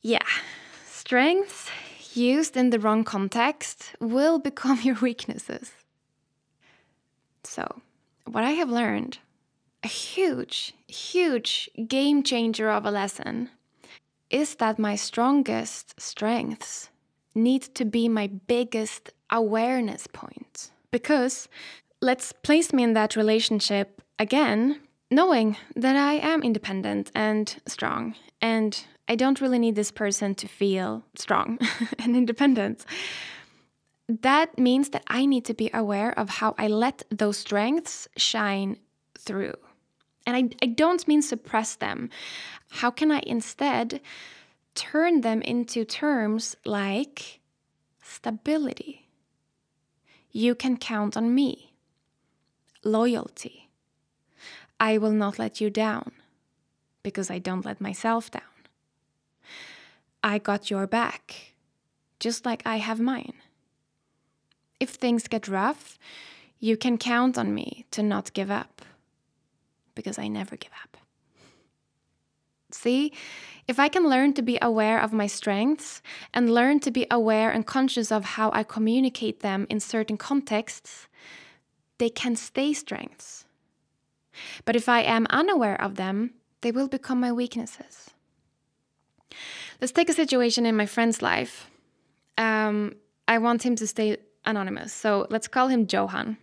Yeah, 0.00 0.30
strengths 0.86 1.70
used 2.14 2.56
in 2.56 2.70
the 2.70 2.78
wrong 2.78 3.02
context 3.02 3.96
will 3.98 4.38
become 4.48 4.80
your 4.82 4.94
weaknesses. 4.94 5.72
So, 7.42 7.82
what 8.26 8.44
I 8.44 8.52
have 8.52 8.70
learned, 8.70 9.18
a 9.82 9.88
huge, 9.88 10.74
huge 10.86 11.68
game 11.88 12.22
changer 12.22 12.70
of 12.70 12.86
a 12.86 12.92
lesson, 12.92 13.50
is 14.30 14.54
that 14.62 14.78
my 14.78 14.94
strongest 14.94 16.00
strengths 16.00 16.90
need 17.34 17.62
to 17.74 17.84
be 17.84 18.08
my 18.08 18.28
biggest 18.28 19.10
awareness 19.30 20.06
point. 20.06 20.70
Because 20.92 21.48
let's 22.00 22.32
place 22.32 22.72
me 22.72 22.84
in 22.84 22.92
that 22.92 23.16
relationship 23.16 24.00
again, 24.18 24.78
knowing 25.10 25.56
that 25.74 25.96
I 25.96 26.14
am 26.14 26.42
independent 26.42 27.10
and 27.14 27.60
strong, 27.66 28.14
and 28.40 28.84
I 29.08 29.16
don't 29.16 29.40
really 29.40 29.58
need 29.58 29.74
this 29.74 29.90
person 29.90 30.36
to 30.36 30.46
feel 30.46 31.04
strong 31.16 31.58
and 31.98 32.14
independent 32.14 32.86
that 34.20 34.58
means 34.58 34.90
that 34.90 35.04
I 35.06 35.26
need 35.26 35.44
to 35.46 35.54
be 35.54 35.70
aware 35.72 36.16
of 36.18 36.28
how 36.28 36.54
I 36.58 36.66
let 36.68 37.02
those 37.10 37.38
strengths 37.38 38.08
shine 38.16 38.78
through. 39.18 39.54
And 40.26 40.36
I, 40.36 40.50
I 40.62 40.66
don't 40.66 41.06
mean 41.08 41.22
suppress 41.22 41.76
them. 41.76 42.10
How 42.70 42.90
can 42.90 43.10
I 43.10 43.22
instead 43.26 44.00
turn 44.74 45.22
them 45.22 45.42
into 45.42 45.84
terms 45.84 46.56
like 46.64 47.40
stability? 48.02 49.01
You 50.32 50.54
can 50.54 50.76
count 50.76 51.16
on 51.16 51.34
me. 51.34 51.72
Loyalty. 52.82 53.68
I 54.80 54.98
will 54.98 55.12
not 55.12 55.38
let 55.38 55.60
you 55.60 55.70
down 55.70 56.12
because 57.02 57.30
I 57.30 57.38
don't 57.38 57.64
let 57.64 57.80
myself 57.80 58.30
down. 58.30 58.42
I 60.24 60.38
got 60.38 60.70
your 60.70 60.86
back, 60.86 61.54
just 62.18 62.44
like 62.44 62.62
I 62.64 62.78
have 62.78 62.98
mine 62.98 63.34
if 64.82 64.90
things 64.90 65.28
get 65.28 65.46
rough, 65.46 65.96
you 66.58 66.76
can 66.76 66.98
count 66.98 67.38
on 67.38 67.54
me 67.54 67.86
to 67.92 68.02
not 68.02 68.32
give 68.32 68.50
up 68.50 68.82
because 69.94 70.18
I 70.18 70.26
never 70.26 70.56
give 70.56 70.72
up. 70.82 70.96
See, 72.72 73.12
if 73.72 73.78
I 73.78 73.88
can 73.88 74.06
learn 74.06 74.34
to 74.34 74.42
be 74.42 74.58
aware 74.60 75.00
of 75.00 75.14
my 75.14 75.26
strengths 75.26 76.02
and 76.34 76.52
learn 76.52 76.78
to 76.80 76.90
be 76.90 77.06
aware 77.10 77.50
and 77.50 77.66
conscious 77.66 78.12
of 78.12 78.36
how 78.36 78.50
I 78.52 78.64
communicate 78.64 79.40
them 79.40 79.66
in 79.70 79.80
certain 79.80 80.18
contexts, 80.18 81.08
they 81.96 82.10
can 82.10 82.36
stay 82.36 82.74
strengths. 82.74 83.46
But 84.66 84.76
if 84.76 84.90
I 84.90 85.00
am 85.00 85.26
unaware 85.30 85.80
of 85.80 85.94
them, 85.94 86.34
they 86.60 86.70
will 86.70 86.86
become 86.86 87.18
my 87.18 87.32
weaknesses. 87.32 88.10
Let's 89.80 89.92
take 89.92 90.10
a 90.10 90.20
situation 90.22 90.66
in 90.66 90.76
my 90.76 90.84
friend's 90.84 91.22
life. 91.22 91.70
Um, 92.36 92.96
I 93.26 93.38
want 93.38 93.62
him 93.64 93.74
to 93.76 93.86
stay 93.86 94.18
anonymous. 94.44 94.92
So 94.92 95.26
let's 95.30 95.48
call 95.48 95.68
him 95.68 95.86
Johan. 95.90 96.36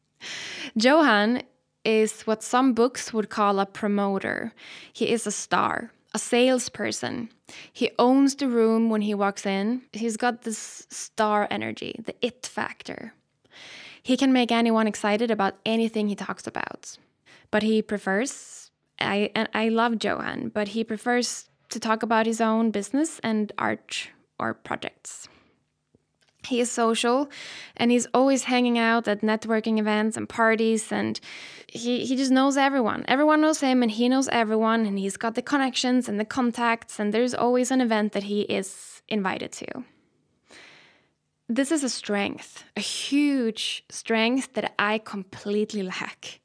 Johan 0.76 1.42
is 1.84 2.22
what 2.22 2.44
some 2.44 2.72
books 2.72 3.12
would 3.12 3.30
call 3.30 3.58
a 3.58 3.66
promoter. 3.66 4.52
He 4.92 5.10
is 5.10 5.26
a 5.26 5.32
star, 5.32 5.90
a 6.14 6.18
salesperson. 6.18 7.30
He 7.72 7.90
owns 7.98 8.34
the 8.34 8.48
room 8.48 8.90
when 8.90 9.02
he 9.02 9.14
walks 9.14 9.46
in. 9.46 9.82
He's 9.92 10.16
got 10.16 10.42
this 10.42 10.86
star 10.90 11.48
energy, 11.50 11.96
the 12.04 12.14
it 12.20 12.46
factor. 12.46 13.14
He 14.02 14.16
can 14.16 14.32
make 14.32 14.50
anyone 14.50 14.86
excited 14.86 15.30
about 15.30 15.54
anything 15.64 16.08
he 16.08 16.14
talks 16.14 16.46
about. 16.46 16.98
But 17.50 17.62
he 17.62 17.82
prefers 17.82 18.70
I 18.98 19.30
and 19.34 19.48
I 19.54 19.68
love 19.68 20.02
Johan, 20.02 20.50
but 20.54 20.68
he 20.68 20.84
prefers 20.84 21.48
to 21.70 21.80
talk 21.80 22.02
about 22.02 22.26
his 22.26 22.40
own 22.40 22.70
business 22.70 23.18
and 23.22 23.52
art 23.58 24.08
or 24.38 24.54
projects. 24.54 25.28
He 26.44 26.60
is 26.60 26.70
social 26.70 27.30
and 27.76 27.90
he's 27.90 28.06
always 28.12 28.44
hanging 28.44 28.78
out 28.78 29.06
at 29.06 29.20
networking 29.20 29.78
events 29.78 30.16
and 30.16 30.28
parties 30.28 30.90
and 30.90 31.20
he, 31.66 32.04
he 32.04 32.16
just 32.16 32.30
knows 32.30 32.56
everyone. 32.56 33.04
Everyone 33.08 33.40
knows 33.40 33.60
him 33.60 33.82
and 33.82 33.90
he 33.90 34.08
knows 34.08 34.28
everyone 34.28 34.84
and 34.86 34.98
he's 34.98 35.16
got 35.16 35.34
the 35.34 35.42
connections 35.42 36.08
and 36.08 36.18
the 36.18 36.24
contacts 36.24 36.98
and 36.98 37.14
there's 37.14 37.34
always 37.34 37.70
an 37.70 37.80
event 37.80 38.12
that 38.12 38.24
he 38.24 38.42
is 38.42 39.02
invited 39.08 39.52
to. 39.52 39.84
This 41.48 41.70
is 41.70 41.84
a 41.84 41.88
strength, 41.88 42.64
a 42.76 42.80
huge 42.80 43.84
strength 43.90 44.54
that 44.54 44.74
I 44.78 44.98
completely 44.98 45.82
lack. 45.94 46.40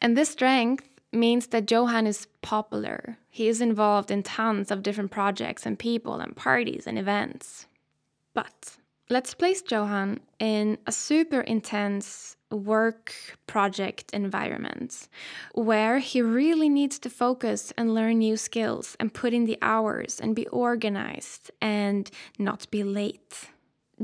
And 0.00 0.16
this 0.16 0.30
strength 0.30 0.88
means 1.12 1.48
that 1.48 1.70
Johan 1.70 2.06
is 2.06 2.26
popular. 2.42 3.18
He 3.30 3.48
is 3.48 3.60
involved 3.60 4.10
in 4.10 4.22
tons 4.22 4.70
of 4.70 4.82
different 4.82 5.10
projects 5.10 5.66
and 5.66 5.78
people 5.78 6.20
and 6.20 6.36
parties 6.36 6.86
and 6.86 6.98
events. 6.98 7.66
But 8.34 8.76
Let's 9.08 9.34
place 9.34 9.62
Johan 9.70 10.18
in 10.40 10.78
a 10.84 10.90
super 10.90 11.40
intense 11.40 12.36
work 12.50 13.14
project 13.46 14.10
environment 14.12 15.08
where 15.54 16.00
he 16.00 16.20
really 16.20 16.68
needs 16.68 16.98
to 17.00 17.10
focus 17.10 17.72
and 17.78 17.94
learn 17.94 18.18
new 18.18 18.36
skills 18.36 18.96
and 18.98 19.14
put 19.14 19.32
in 19.32 19.44
the 19.44 19.58
hours 19.62 20.18
and 20.20 20.34
be 20.34 20.48
organized 20.48 21.52
and 21.62 22.10
not 22.36 22.68
be 22.72 22.82
late. 22.82 23.48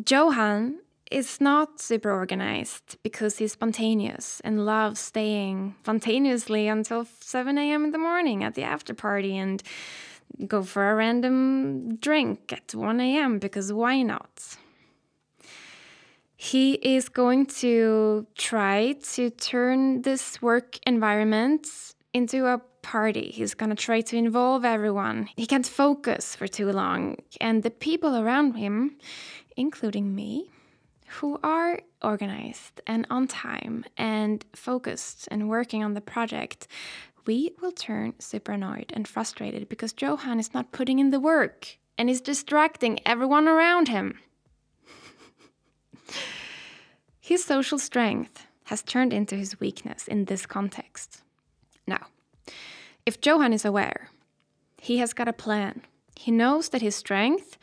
Johan 0.09 0.79
is 1.11 1.41
not 1.41 1.81
super 1.81 2.13
organized 2.13 2.97
because 3.03 3.39
he's 3.39 3.53
spontaneous 3.53 4.41
and 4.45 4.65
loves 4.65 5.01
staying 5.01 5.75
spontaneously 5.83 6.69
until 6.69 7.09
7 7.21 7.59
a.m. 7.59 7.85
in 7.87 7.91
the 7.91 7.99
morning 7.99 8.45
at 8.45 8.55
the 8.55 8.63
after 8.63 8.95
party 8.95 9.37
and 9.37 9.65
go 10.47 10.63
for 10.63 10.93
a 10.93 10.95
random 10.95 11.97
drink 11.97 12.53
at 12.53 12.73
1 12.73 13.01
a.m. 13.01 13.41
because 13.41 13.73
why 13.73 14.03
not? 14.03 14.57
He 16.43 16.73
is 16.73 17.09
going 17.09 17.47
to 17.47 18.27
try 18.37 18.95
to 19.01 19.31
turn 19.31 20.03
this 20.03 20.43
work 20.43 20.77
environment 20.85 21.69
into 22.13 22.47
a 22.47 22.61
party. 22.83 23.31
He's 23.31 23.55
going 23.55 23.71
to 23.71 23.77
try 23.77 24.01
to 24.01 24.17
involve 24.17 24.65
everyone. 24.65 25.29
He 25.37 25.47
can't 25.47 25.65
focus 25.65 26.35
for 26.35 26.49
too 26.49 26.73
long. 26.73 27.19
And 27.41 27.63
the 27.63 27.71
people 27.71 28.17
around 28.17 28.55
him, 28.55 28.97
including 29.57 30.17
me, 30.17 30.51
who 31.07 31.39
are 31.45 31.79
organized 32.03 32.81
and 32.89 33.07
on 33.09 33.29
time 33.29 33.85
and 33.97 34.45
focused 34.53 35.29
and 35.31 35.49
working 35.49 35.85
on 35.85 35.95
the 35.95 36.01
project, 36.01 36.67
we 37.25 37.53
will 37.63 37.71
turn 37.71 38.15
super 38.19 38.51
annoyed 38.51 38.93
and 38.97 39.07
frustrated 39.07 39.69
because 39.69 39.95
Johan 39.97 40.41
is 40.41 40.53
not 40.53 40.73
putting 40.73 40.99
in 40.99 41.11
the 41.11 41.21
work 41.21 41.79
and 41.97 42.11
is 42.11 42.21
distracting 42.21 42.99
everyone 43.07 43.47
around 43.47 43.87
him. 43.87 44.19
His 47.21 47.45
social 47.45 47.79
strength 47.79 48.47
has 48.65 48.83
turned 48.83 49.13
into 49.13 49.37
his 49.37 49.61
weakness 49.61 50.09
in 50.09 50.25
this 50.27 50.47
context. 50.47 51.23
Now, 51.87 52.07
if 53.05 53.19
Johan 53.25 53.53
is 53.53 53.65
aware, 53.65 54.09
he 54.79 54.99
has 54.99 55.13
got 55.13 55.29
a 55.29 55.33
plan. 55.33 55.83
He 56.17 56.31
knows 56.31 56.69
that 56.71 56.83
his 56.83 56.97
strength 56.97 57.59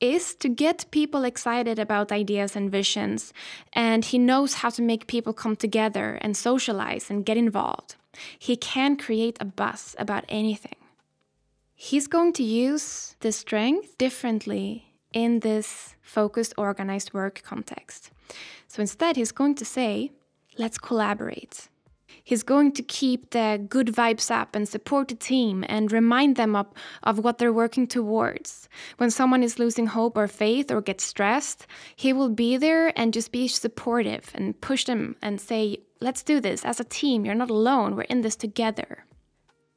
is 0.00 0.34
to 0.36 0.48
get 0.48 0.90
people 0.90 1.24
excited 1.24 1.78
about 1.78 2.10
ideas 2.10 2.56
and 2.56 2.70
visions, 2.70 3.32
and 3.72 4.04
he 4.04 4.18
knows 4.18 4.54
how 4.54 4.70
to 4.70 4.82
make 4.82 5.06
people 5.06 5.32
come 5.32 5.56
together 5.56 6.18
and 6.22 6.36
socialize 6.36 7.10
and 7.10 7.26
get 7.26 7.36
involved. 7.36 7.96
He 8.38 8.56
can 8.56 8.96
create 8.96 9.36
a 9.40 9.44
buzz 9.44 9.94
about 9.98 10.24
anything. 10.28 10.76
He's 11.74 12.06
going 12.06 12.32
to 12.34 12.42
use 12.42 13.16
the 13.20 13.32
strength 13.32 13.96
differently 13.98 14.89
in 15.12 15.40
this 15.40 15.94
focused, 16.02 16.54
organized 16.56 17.12
work 17.12 17.42
context. 17.42 18.10
So 18.68 18.80
instead, 18.80 19.16
he's 19.16 19.32
going 19.32 19.54
to 19.56 19.64
say, 19.64 20.12
let's 20.58 20.78
collaborate. 20.78 21.68
He's 22.22 22.42
going 22.42 22.72
to 22.72 22.82
keep 22.82 23.30
the 23.30 23.64
good 23.68 23.88
vibes 23.88 24.30
up 24.30 24.54
and 24.54 24.68
support 24.68 25.08
the 25.08 25.14
team 25.14 25.64
and 25.68 25.90
remind 25.90 26.36
them 26.36 26.54
of, 26.54 26.66
of 27.02 27.18
what 27.18 27.38
they're 27.38 27.52
working 27.52 27.86
towards. 27.86 28.68
When 28.98 29.10
someone 29.10 29.42
is 29.42 29.58
losing 29.58 29.86
hope 29.86 30.16
or 30.16 30.28
faith 30.28 30.70
or 30.70 30.80
gets 30.80 31.04
stressed, 31.04 31.66
he 31.96 32.12
will 32.12 32.28
be 32.28 32.56
there 32.56 32.92
and 32.98 33.12
just 33.12 33.32
be 33.32 33.48
supportive 33.48 34.30
and 34.34 34.60
push 34.60 34.84
them 34.84 35.16
and 35.22 35.40
say, 35.40 35.78
let's 36.00 36.22
do 36.22 36.40
this 36.40 36.64
as 36.64 36.78
a 36.78 36.84
team. 36.84 37.24
You're 37.24 37.34
not 37.34 37.50
alone. 37.50 37.96
We're 37.96 38.02
in 38.02 38.20
this 38.20 38.36
together. 38.36 39.04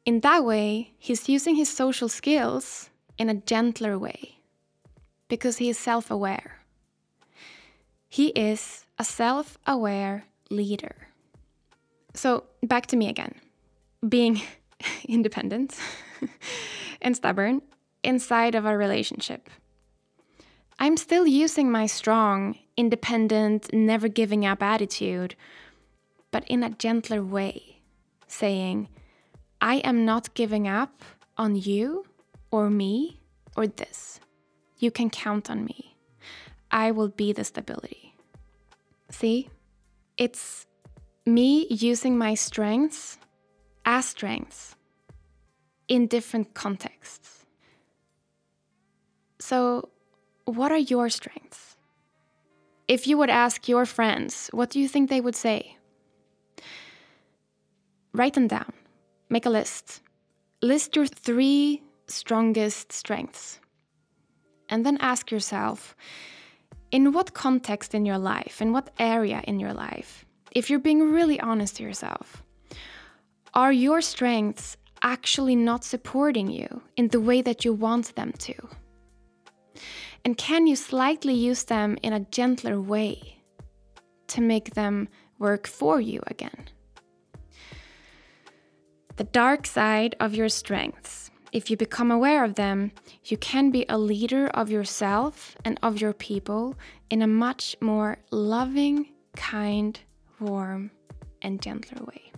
In 0.06 0.20
that 0.20 0.44
way, 0.44 0.94
he's 1.00 1.30
using 1.30 1.56
his 1.56 1.70
social 1.70 2.10
skills 2.10 2.90
in 3.18 3.30
a 3.30 3.36
gentler 3.36 3.98
way 3.98 4.43
because 5.28 5.58
he 5.58 5.70
is 5.70 5.78
self 5.78 6.12
aware. 6.12 6.60
He 8.10 8.28
is 8.30 8.86
a 8.98 9.04
self 9.04 9.58
aware 9.66 10.26
leader. 10.50 11.08
So, 12.14 12.44
back 12.62 12.86
to 12.88 12.96
me 12.96 13.10
again 13.10 13.36
being 14.08 14.42
independent 15.08 15.80
and 17.02 17.16
stubborn 17.16 17.62
inside 18.04 18.56
of 18.56 18.66
a 18.66 18.78
relationship. 18.78 19.50
I'm 20.80 20.98
still 20.98 21.26
using 21.26 21.72
my 21.72 21.86
strong, 21.86 22.58
independent, 22.76 23.74
never 23.74 24.08
giving 24.08 24.46
up 24.46 24.62
attitude, 24.62 25.36
but 26.32 26.44
in 26.48 26.64
a 26.64 26.72
gentler 26.72 27.24
way, 27.24 27.80
saying, 28.28 28.90
I 29.62 29.76
am 29.76 30.04
not 30.04 30.34
giving 30.34 30.68
up 30.68 31.04
on 31.38 31.56
you 31.56 32.06
or 32.52 32.70
me 32.70 33.20
or 33.56 33.68
this. 33.68 34.20
You 34.78 34.92
can 34.92 35.10
count 35.10 35.50
on 35.50 35.66
me. 35.66 35.96
I 36.72 36.92
will 36.92 37.10
be 37.10 37.34
the 37.34 37.44
stability. 37.44 38.16
See, 39.10 39.50
it's 40.18 40.66
me 41.26 41.68
using 41.70 42.18
my 42.18 42.34
strengths 42.34 43.18
as 43.86 44.06
strengths 44.06 44.76
in 45.88 46.08
different 46.08 46.54
contexts. 46.54 47.46
So, 49.40 49.90
what 50.46 50.72
are 50.72 50.78
your 50.78 51.10
strengths? 51.10 51.78
If 52.88 53.08
you 53.08 53.18
would 53.18 53.30
ask 53.30 53.68
your 53.68 53.86
friends, 53.86 54.50
what 54.52 54.70
do 54.70 54.80
you 54.80 54.88
think 54.88 55.10
they 55.10 55.22
would 55.22 55.36
say? 55.36 55.78
Write 58.14 58.34
them 58.34 58.48
down. 58.48 58.74
Make 59.30 59.46
a 59.46 59.50
list. 59.50 60.02
List 60.62 60.96
your 60.96 61.08
three 61.08 61.82
strongest 62.08 62.92
strengths. 62.92 63.60
And 64.74 64.84
then 64.84 64.98
ask 65.02 65.30
yourself 65.30 65.96
in 66.90 67.14
what 67.14 67.36
context 67.36 67.94
in 67.94 68.08
your 68.08 68.18
life, 68.18 68.60
in 68.60 68.74
what 68.74 68.90
area 68.98 69.40
in 69.44 69.60
your 69.60 69.72
life, 69.72 70.26
if 70.52 70.68
you're 70.68 70.80
being 70.80 71.12
really 71.12 71.40
honest 71.40 71.76
to 71.76 71.84
yourself, 71.84 72.42
are 73.54 73.72
your 73.72 74.02
strengths 74.02 74.76
actually 75.04 75.56
not 75.56 75.84
supporting 75.84 76.50
you 76.50 76.82
in 76.98 77.10
the 77.10 77.20
way 77.20 77.40
that 77.44 77.64
you 77.64 77.72
want 77.72 78.16
them 78.16 78.32
to? 78.40 78.56
And 80.26 80.40
can 80.40 80.66
you 80.66 80.76
slightly 80.76 81.36
use 81.36 81.66
them 81.66 81.96
in 82.02 82.12
a 82.12 82.26
gentler 82.32 82.82
way 82.82 83.38
to 84.30 84.42
make 84.42 84.74
them 84.74 85.08
work 85.38 85.68
for 85.68 86.02
you 86.02 86.20
again? 86.26 86.68
The 89.18 89.26
dark 89.26 89.68
side 89.68 90.16
of 90.20 90.34
your 90.34 90.50
strengths. 90.50 91.30
If 91.54 91.70
you 91.70 91.78
become 91.78 92.10
aware 92.10 92.44
of 92.44 92.56
them, 92.56 92.92
you 93.26 93.38
can 93.38 93.70
be 93.70 93.86
a 93.88 93.96
leader 93.96 94.48
of 94.48 94.72
yourself 94.72 95.56
and 95.64 95.80
of 95.84 96.02
your 96.02 96.12
people 96.12 96.76
in 97.12 97.22
a 97.22 97.28
much 97.28 97.76
more 97.80 98.18
loving, 98.32 99.12
kind, 99.36 100.00
warm, 100.40 100.90
and 101.44 101.62
gentler 101.62 102.04
way. 102.06 102.32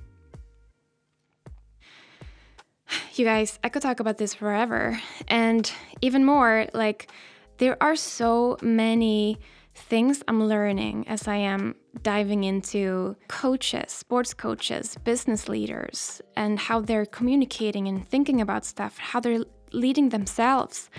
You 3.15 3.23
guys, 3.23 3.57
I 3.63 3.69
could 3.69 3.81
talk 3.81 4.01
about 4.01 4.17
this 4.17 4.33
forever. 4.33 4.99
And 5.29 5.71
even 6.01 6.25
more, 6.25 6.67
like, 6.73 7.09
there 7.57 7.81
are 7.81 7.95
so 7.95 8.57
many 8.61 9.39
things 9.75 10.23
I'm 10.27 10.43
learning 10.43 11.07
as 11.07 11.27
I 11.27 11.35
am 11.35 11.75
diving 12.01 12.45
into 12.45 13.15
coaches, 13.27 13.91
sports 13.91 14.33
coaches, 14.33 14.97
business 15.03 15.49
leaders, 15.49 16.21
and 16.35 16.57
how 16.57 16.79
they're 16.79 17.05
communicating 17.05 17.87
and 17.87 18.07
thinking 18.07 18.41
about 18.41 18.65
stuff, 18.65 18.97
how 18.97 19.19
they're 19.19 19.43
leading 19.73 20.09
themselves 20.09 20.89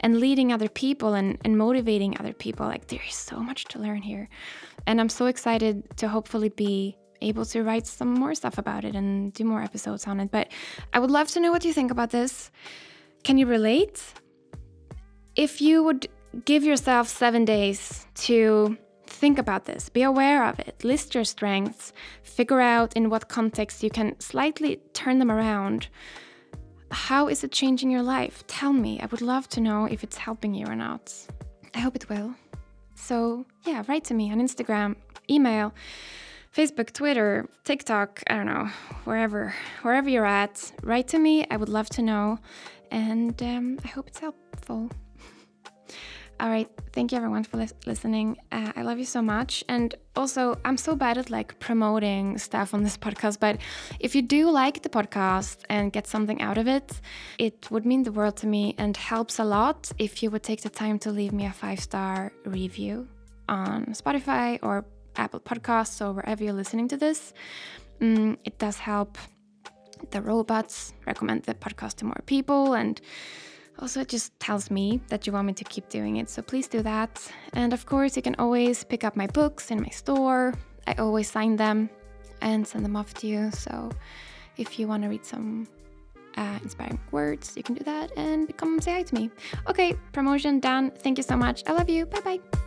and 0.00 0.18
leading 0.18 0.52
other 0.52 0.68
people 0.68 1.12
and, 1.14 1.38
and 1.44 1.58
motivating 1.58 2.18
other 2.18 2.32
people. 2.32 2.66
Like, 2.66 2.88
there 2.88 3.02
is 3.06 3.14
so 3.14 3.38
much 3.38 3.64
to 3.66 3.78
learn 3.78 4.02
here. 4.02 4.28
And 4.86 5.00
I'm 5.00 5.10
so 5.10 5.26
excited 5.26 5.96
to 5.98 6.08
hopefully 6.08 6.48
be 6.48 6.96
able 7.20 7.44
to 7.44 7.62
write 7.62 7.86
some 7.86 8.14
more 8.14 8.34
stuff 8.34 8.58
about 8.58 8.84
it 8.84 8.96
and 8.96 9.32
do 9.32 9.44
more 9.44 9.62
episodes 9.62 10.06
on 10.06 10.18
it. 10.20 10.30
But 10.30 10.50
I 10.92 10.98
would 10.98 11.10
love 11.10 11.28
to 11.32 11.40
know 11.40 11.52
what 11.52 11.64
you 11.64 11.72
think 11.72 11.90
about 11.90 12.10
this. 12.10 12.50
Can 13.22 13.38
you 13.38 13.46
relate? 13.46 14.02
If 15.36 15.60
you 15.60 15.84
would 15.84 16.08
give 16.44 16.64
yourself 16.64 17.08
seven 17.08 17.44
days 17.44 18.06
to 18.14 18.76
think 19.06 19.38
about 19.38 19.66
this, 19.66 19.88
be 19.88 20.02
aware 20.02 20.46
of 20.48 20.58
it, 20.58 20.82
list 20.84 21.14
your 21.14 21.24
strengths, 21.24 21.92
figure 22.22 22.60
out 22.60 22.96
in 22.96 23.10
what 23.10 23.28
context 23.28 23.82
you 23.82 23.90
can 23.90 24.18
slightly 24.20 24.80
turn 24.94 25.18
them 25.18 25.30
around. 25.30 25.88
How 26.90 27.28
is 27.28 27.44
it 27.44 27.52
changing 27.52 27.90
your 27.90 28.02
life? 28.02 28.44
Tell 28.46 28.72
me. 28.72 29.00
I 29.00 29.06
would 29.06 29.22
love 29.22 29.48
to 29.50 29.60
know 29.60 29.86
if 29.86 30.02
it's 30.02 30.16
helping 30.16 30.54
you 30.54 30.66
or 30.66 30.76
not. 30.76 31.12
I 31.74 31.78
hope 31.80 31.96
it 31.96 32.08
will. 32.08 32.34
So, 32.94 33.46
yeah, 33.64 33.82
write 33.88 34.04
to 34.04 34.14
me 34.14 34.30
on 34.30 34.40
Instagram, 34.40 34.96
email, 35.30 35.72
Facebook, 36.54 36.92
Twitter, 36.92 37.48
TikTok, 37.64 38.22
I 38.28 38.34
don't 38.36 38.46
know, 38.46 38.68
wherever, 39.04 39.54
wherever 39.82 40.08
you're 40.08 40.26
at, 40.26 40.72
write 40.82 41.08
to 41.08 41.18
me. 41.18 41.46
I 41.50 41.56
would 41.56 41.70
love 41.70 41.88
to 41.90 42.02
know. 42.02 42.38
And 42.90 43.42
um, 43.42 43.78
I 43.84 43.88
hope 43.88 44.08
it's 44.08 44.18
helpful. 44.18 44.90
All 46.42 46.48
right. 46.48 46.68
Thank 46.92 47.12
you 47.12 47.18
everyone 47.18 47.44
for 47.44 47.64
listening. 47.86 48.36
Uh, 48.50 48.72
I 48.74 48.82
love 48.82 48.98
you 48.98 49.04
so 49.04 49.22
much. 49.22 49.62
And 49.68 49.94
also, 50.16 50.58
I'm 50.64 50.76
so 50.76 50.96
bad 50.96 51.16
at 51.16 51.30
like 51.30 51.56
promoting 51.60 52.36
stuff 52.36 52.74
on 52.74 52.82
this 52.82 52.96
podcast, 53.06 53.38
but 53.38 53.58
if 54.00 54.16
you 54.16 54.22
do 54.22 54.50
like 54.50 54.82
the 54.82 54.88
podcast 54.88 55.58
and 55.68 55.92
get 55.92 56.08
something 56.08 56.42
out 56.42 56.58
of 56.58 56.66
it, 56.66 57.00
it 57.38 57.70
would 57.70 57.86
mean 57.86 58.02
the 58.02 58.10
world 58.10 58.36
to 58.38 58.48
me 58.48 58.74
and 58.76 58.96
helps 58.96 59.38
a 59.38 59.44
lot 59.44 59.92
if 59.98 60.20
you 60.20 60.32
would 60.32 60.42
take 60.42 60.62
the 60.62 60.68
time 60.68 60.98
to 60.98 61.12
leave 61.12 61.32
me 61.32 61.46
a 61.46 61.52
five 61.52 61.78
star 61.78 62.32
review 62.44 63.06
on 63.48 63.86
Spotify 63.92 64.58
or 64.64 64.84
Apple 65.14 65.38
Podcasts 65.38 66.04
or 66.04 66.12
wherever 66.12 66.42
you're 66.42 66.52
listening 66.54 66.88
to 66.88 66.96
this. 66.96 67.32
Mm, 68.00 68.36
it 68.44 68.58
does 68.58 68.78
help 68.78 69.16
the 70.10 70.20
robots 70.20 70.92
recommend 71.06 71.44
the 71.44 71.54
podcast 71.54 71.94
to 71.98 72.04
more 72.04 72.20
people 72.26 72.74
and 72.74 73.00
also, 73.78 74.00
it 74.00 74.08
just 74.08 74.38
tells 74.38 74.70
me 74.70 75.00
that 75.08 75.26
you 75.26 75.32
want 75.32 75.46
me 75.46 75.52
to 75.54 75.64
keep 75.64 75.88
doing 75.88 76.16
it, 76.16 76.28
so 76.28 76.42
please 76.42 76.68
do 76.68 76.82
that. 76.82 77.20
And 77.54 77.72
of 77.72 77.86
course, 77.86 78.16
you 78.16 78.22
can 78.22 78.36
always 78.38 78.84
pick 78.84 79.02
up 79.02 79.16
my 79.16 79.26
books 79.26 79.70
in 79.70 79.80
my 79.80 79.88
store. 79.88 80.54
I 80.86 80.94
always 80.94 81.30
sign 81.30 81.56
them 81.56 81.90
and 82.40 82.66
send 82.66 82.84
them 82.84 82.96
off 82.96 83.14
to 83.14 83.26
you. 83.26 83.50
So 83.52 83.90
if 84.56 84.78
you 84.78 84.86
want 84.86 85.02
to 85.02 85.08
read 85.08 85.24
some 85.24 85.66
uh, 86.36 86.58
inspiring 86.62 87.00
words, 87.10 87.54
you 87.56 87.62
can 87.62 87.74
do 87.74 87.84
that 87.84 88.12
and 88.16 88.54
come 88.56 88.80
say 88.80 88.92
hi 88.92 89.02
to 89.02 89.14
me. 89.14 89.30
Okay, 89.68 89.94
promotion 90.12 90.60
done. 90.60 90.90
Thank 90.90 91.18
you 91.18 91.24
so 91.24 91.36
much. 91.36 91.62
I 91.66 91.72
love 91.72 91.88
you. 91.88 92.06
Bye 92.06 92.20
bye. 92.20 92.62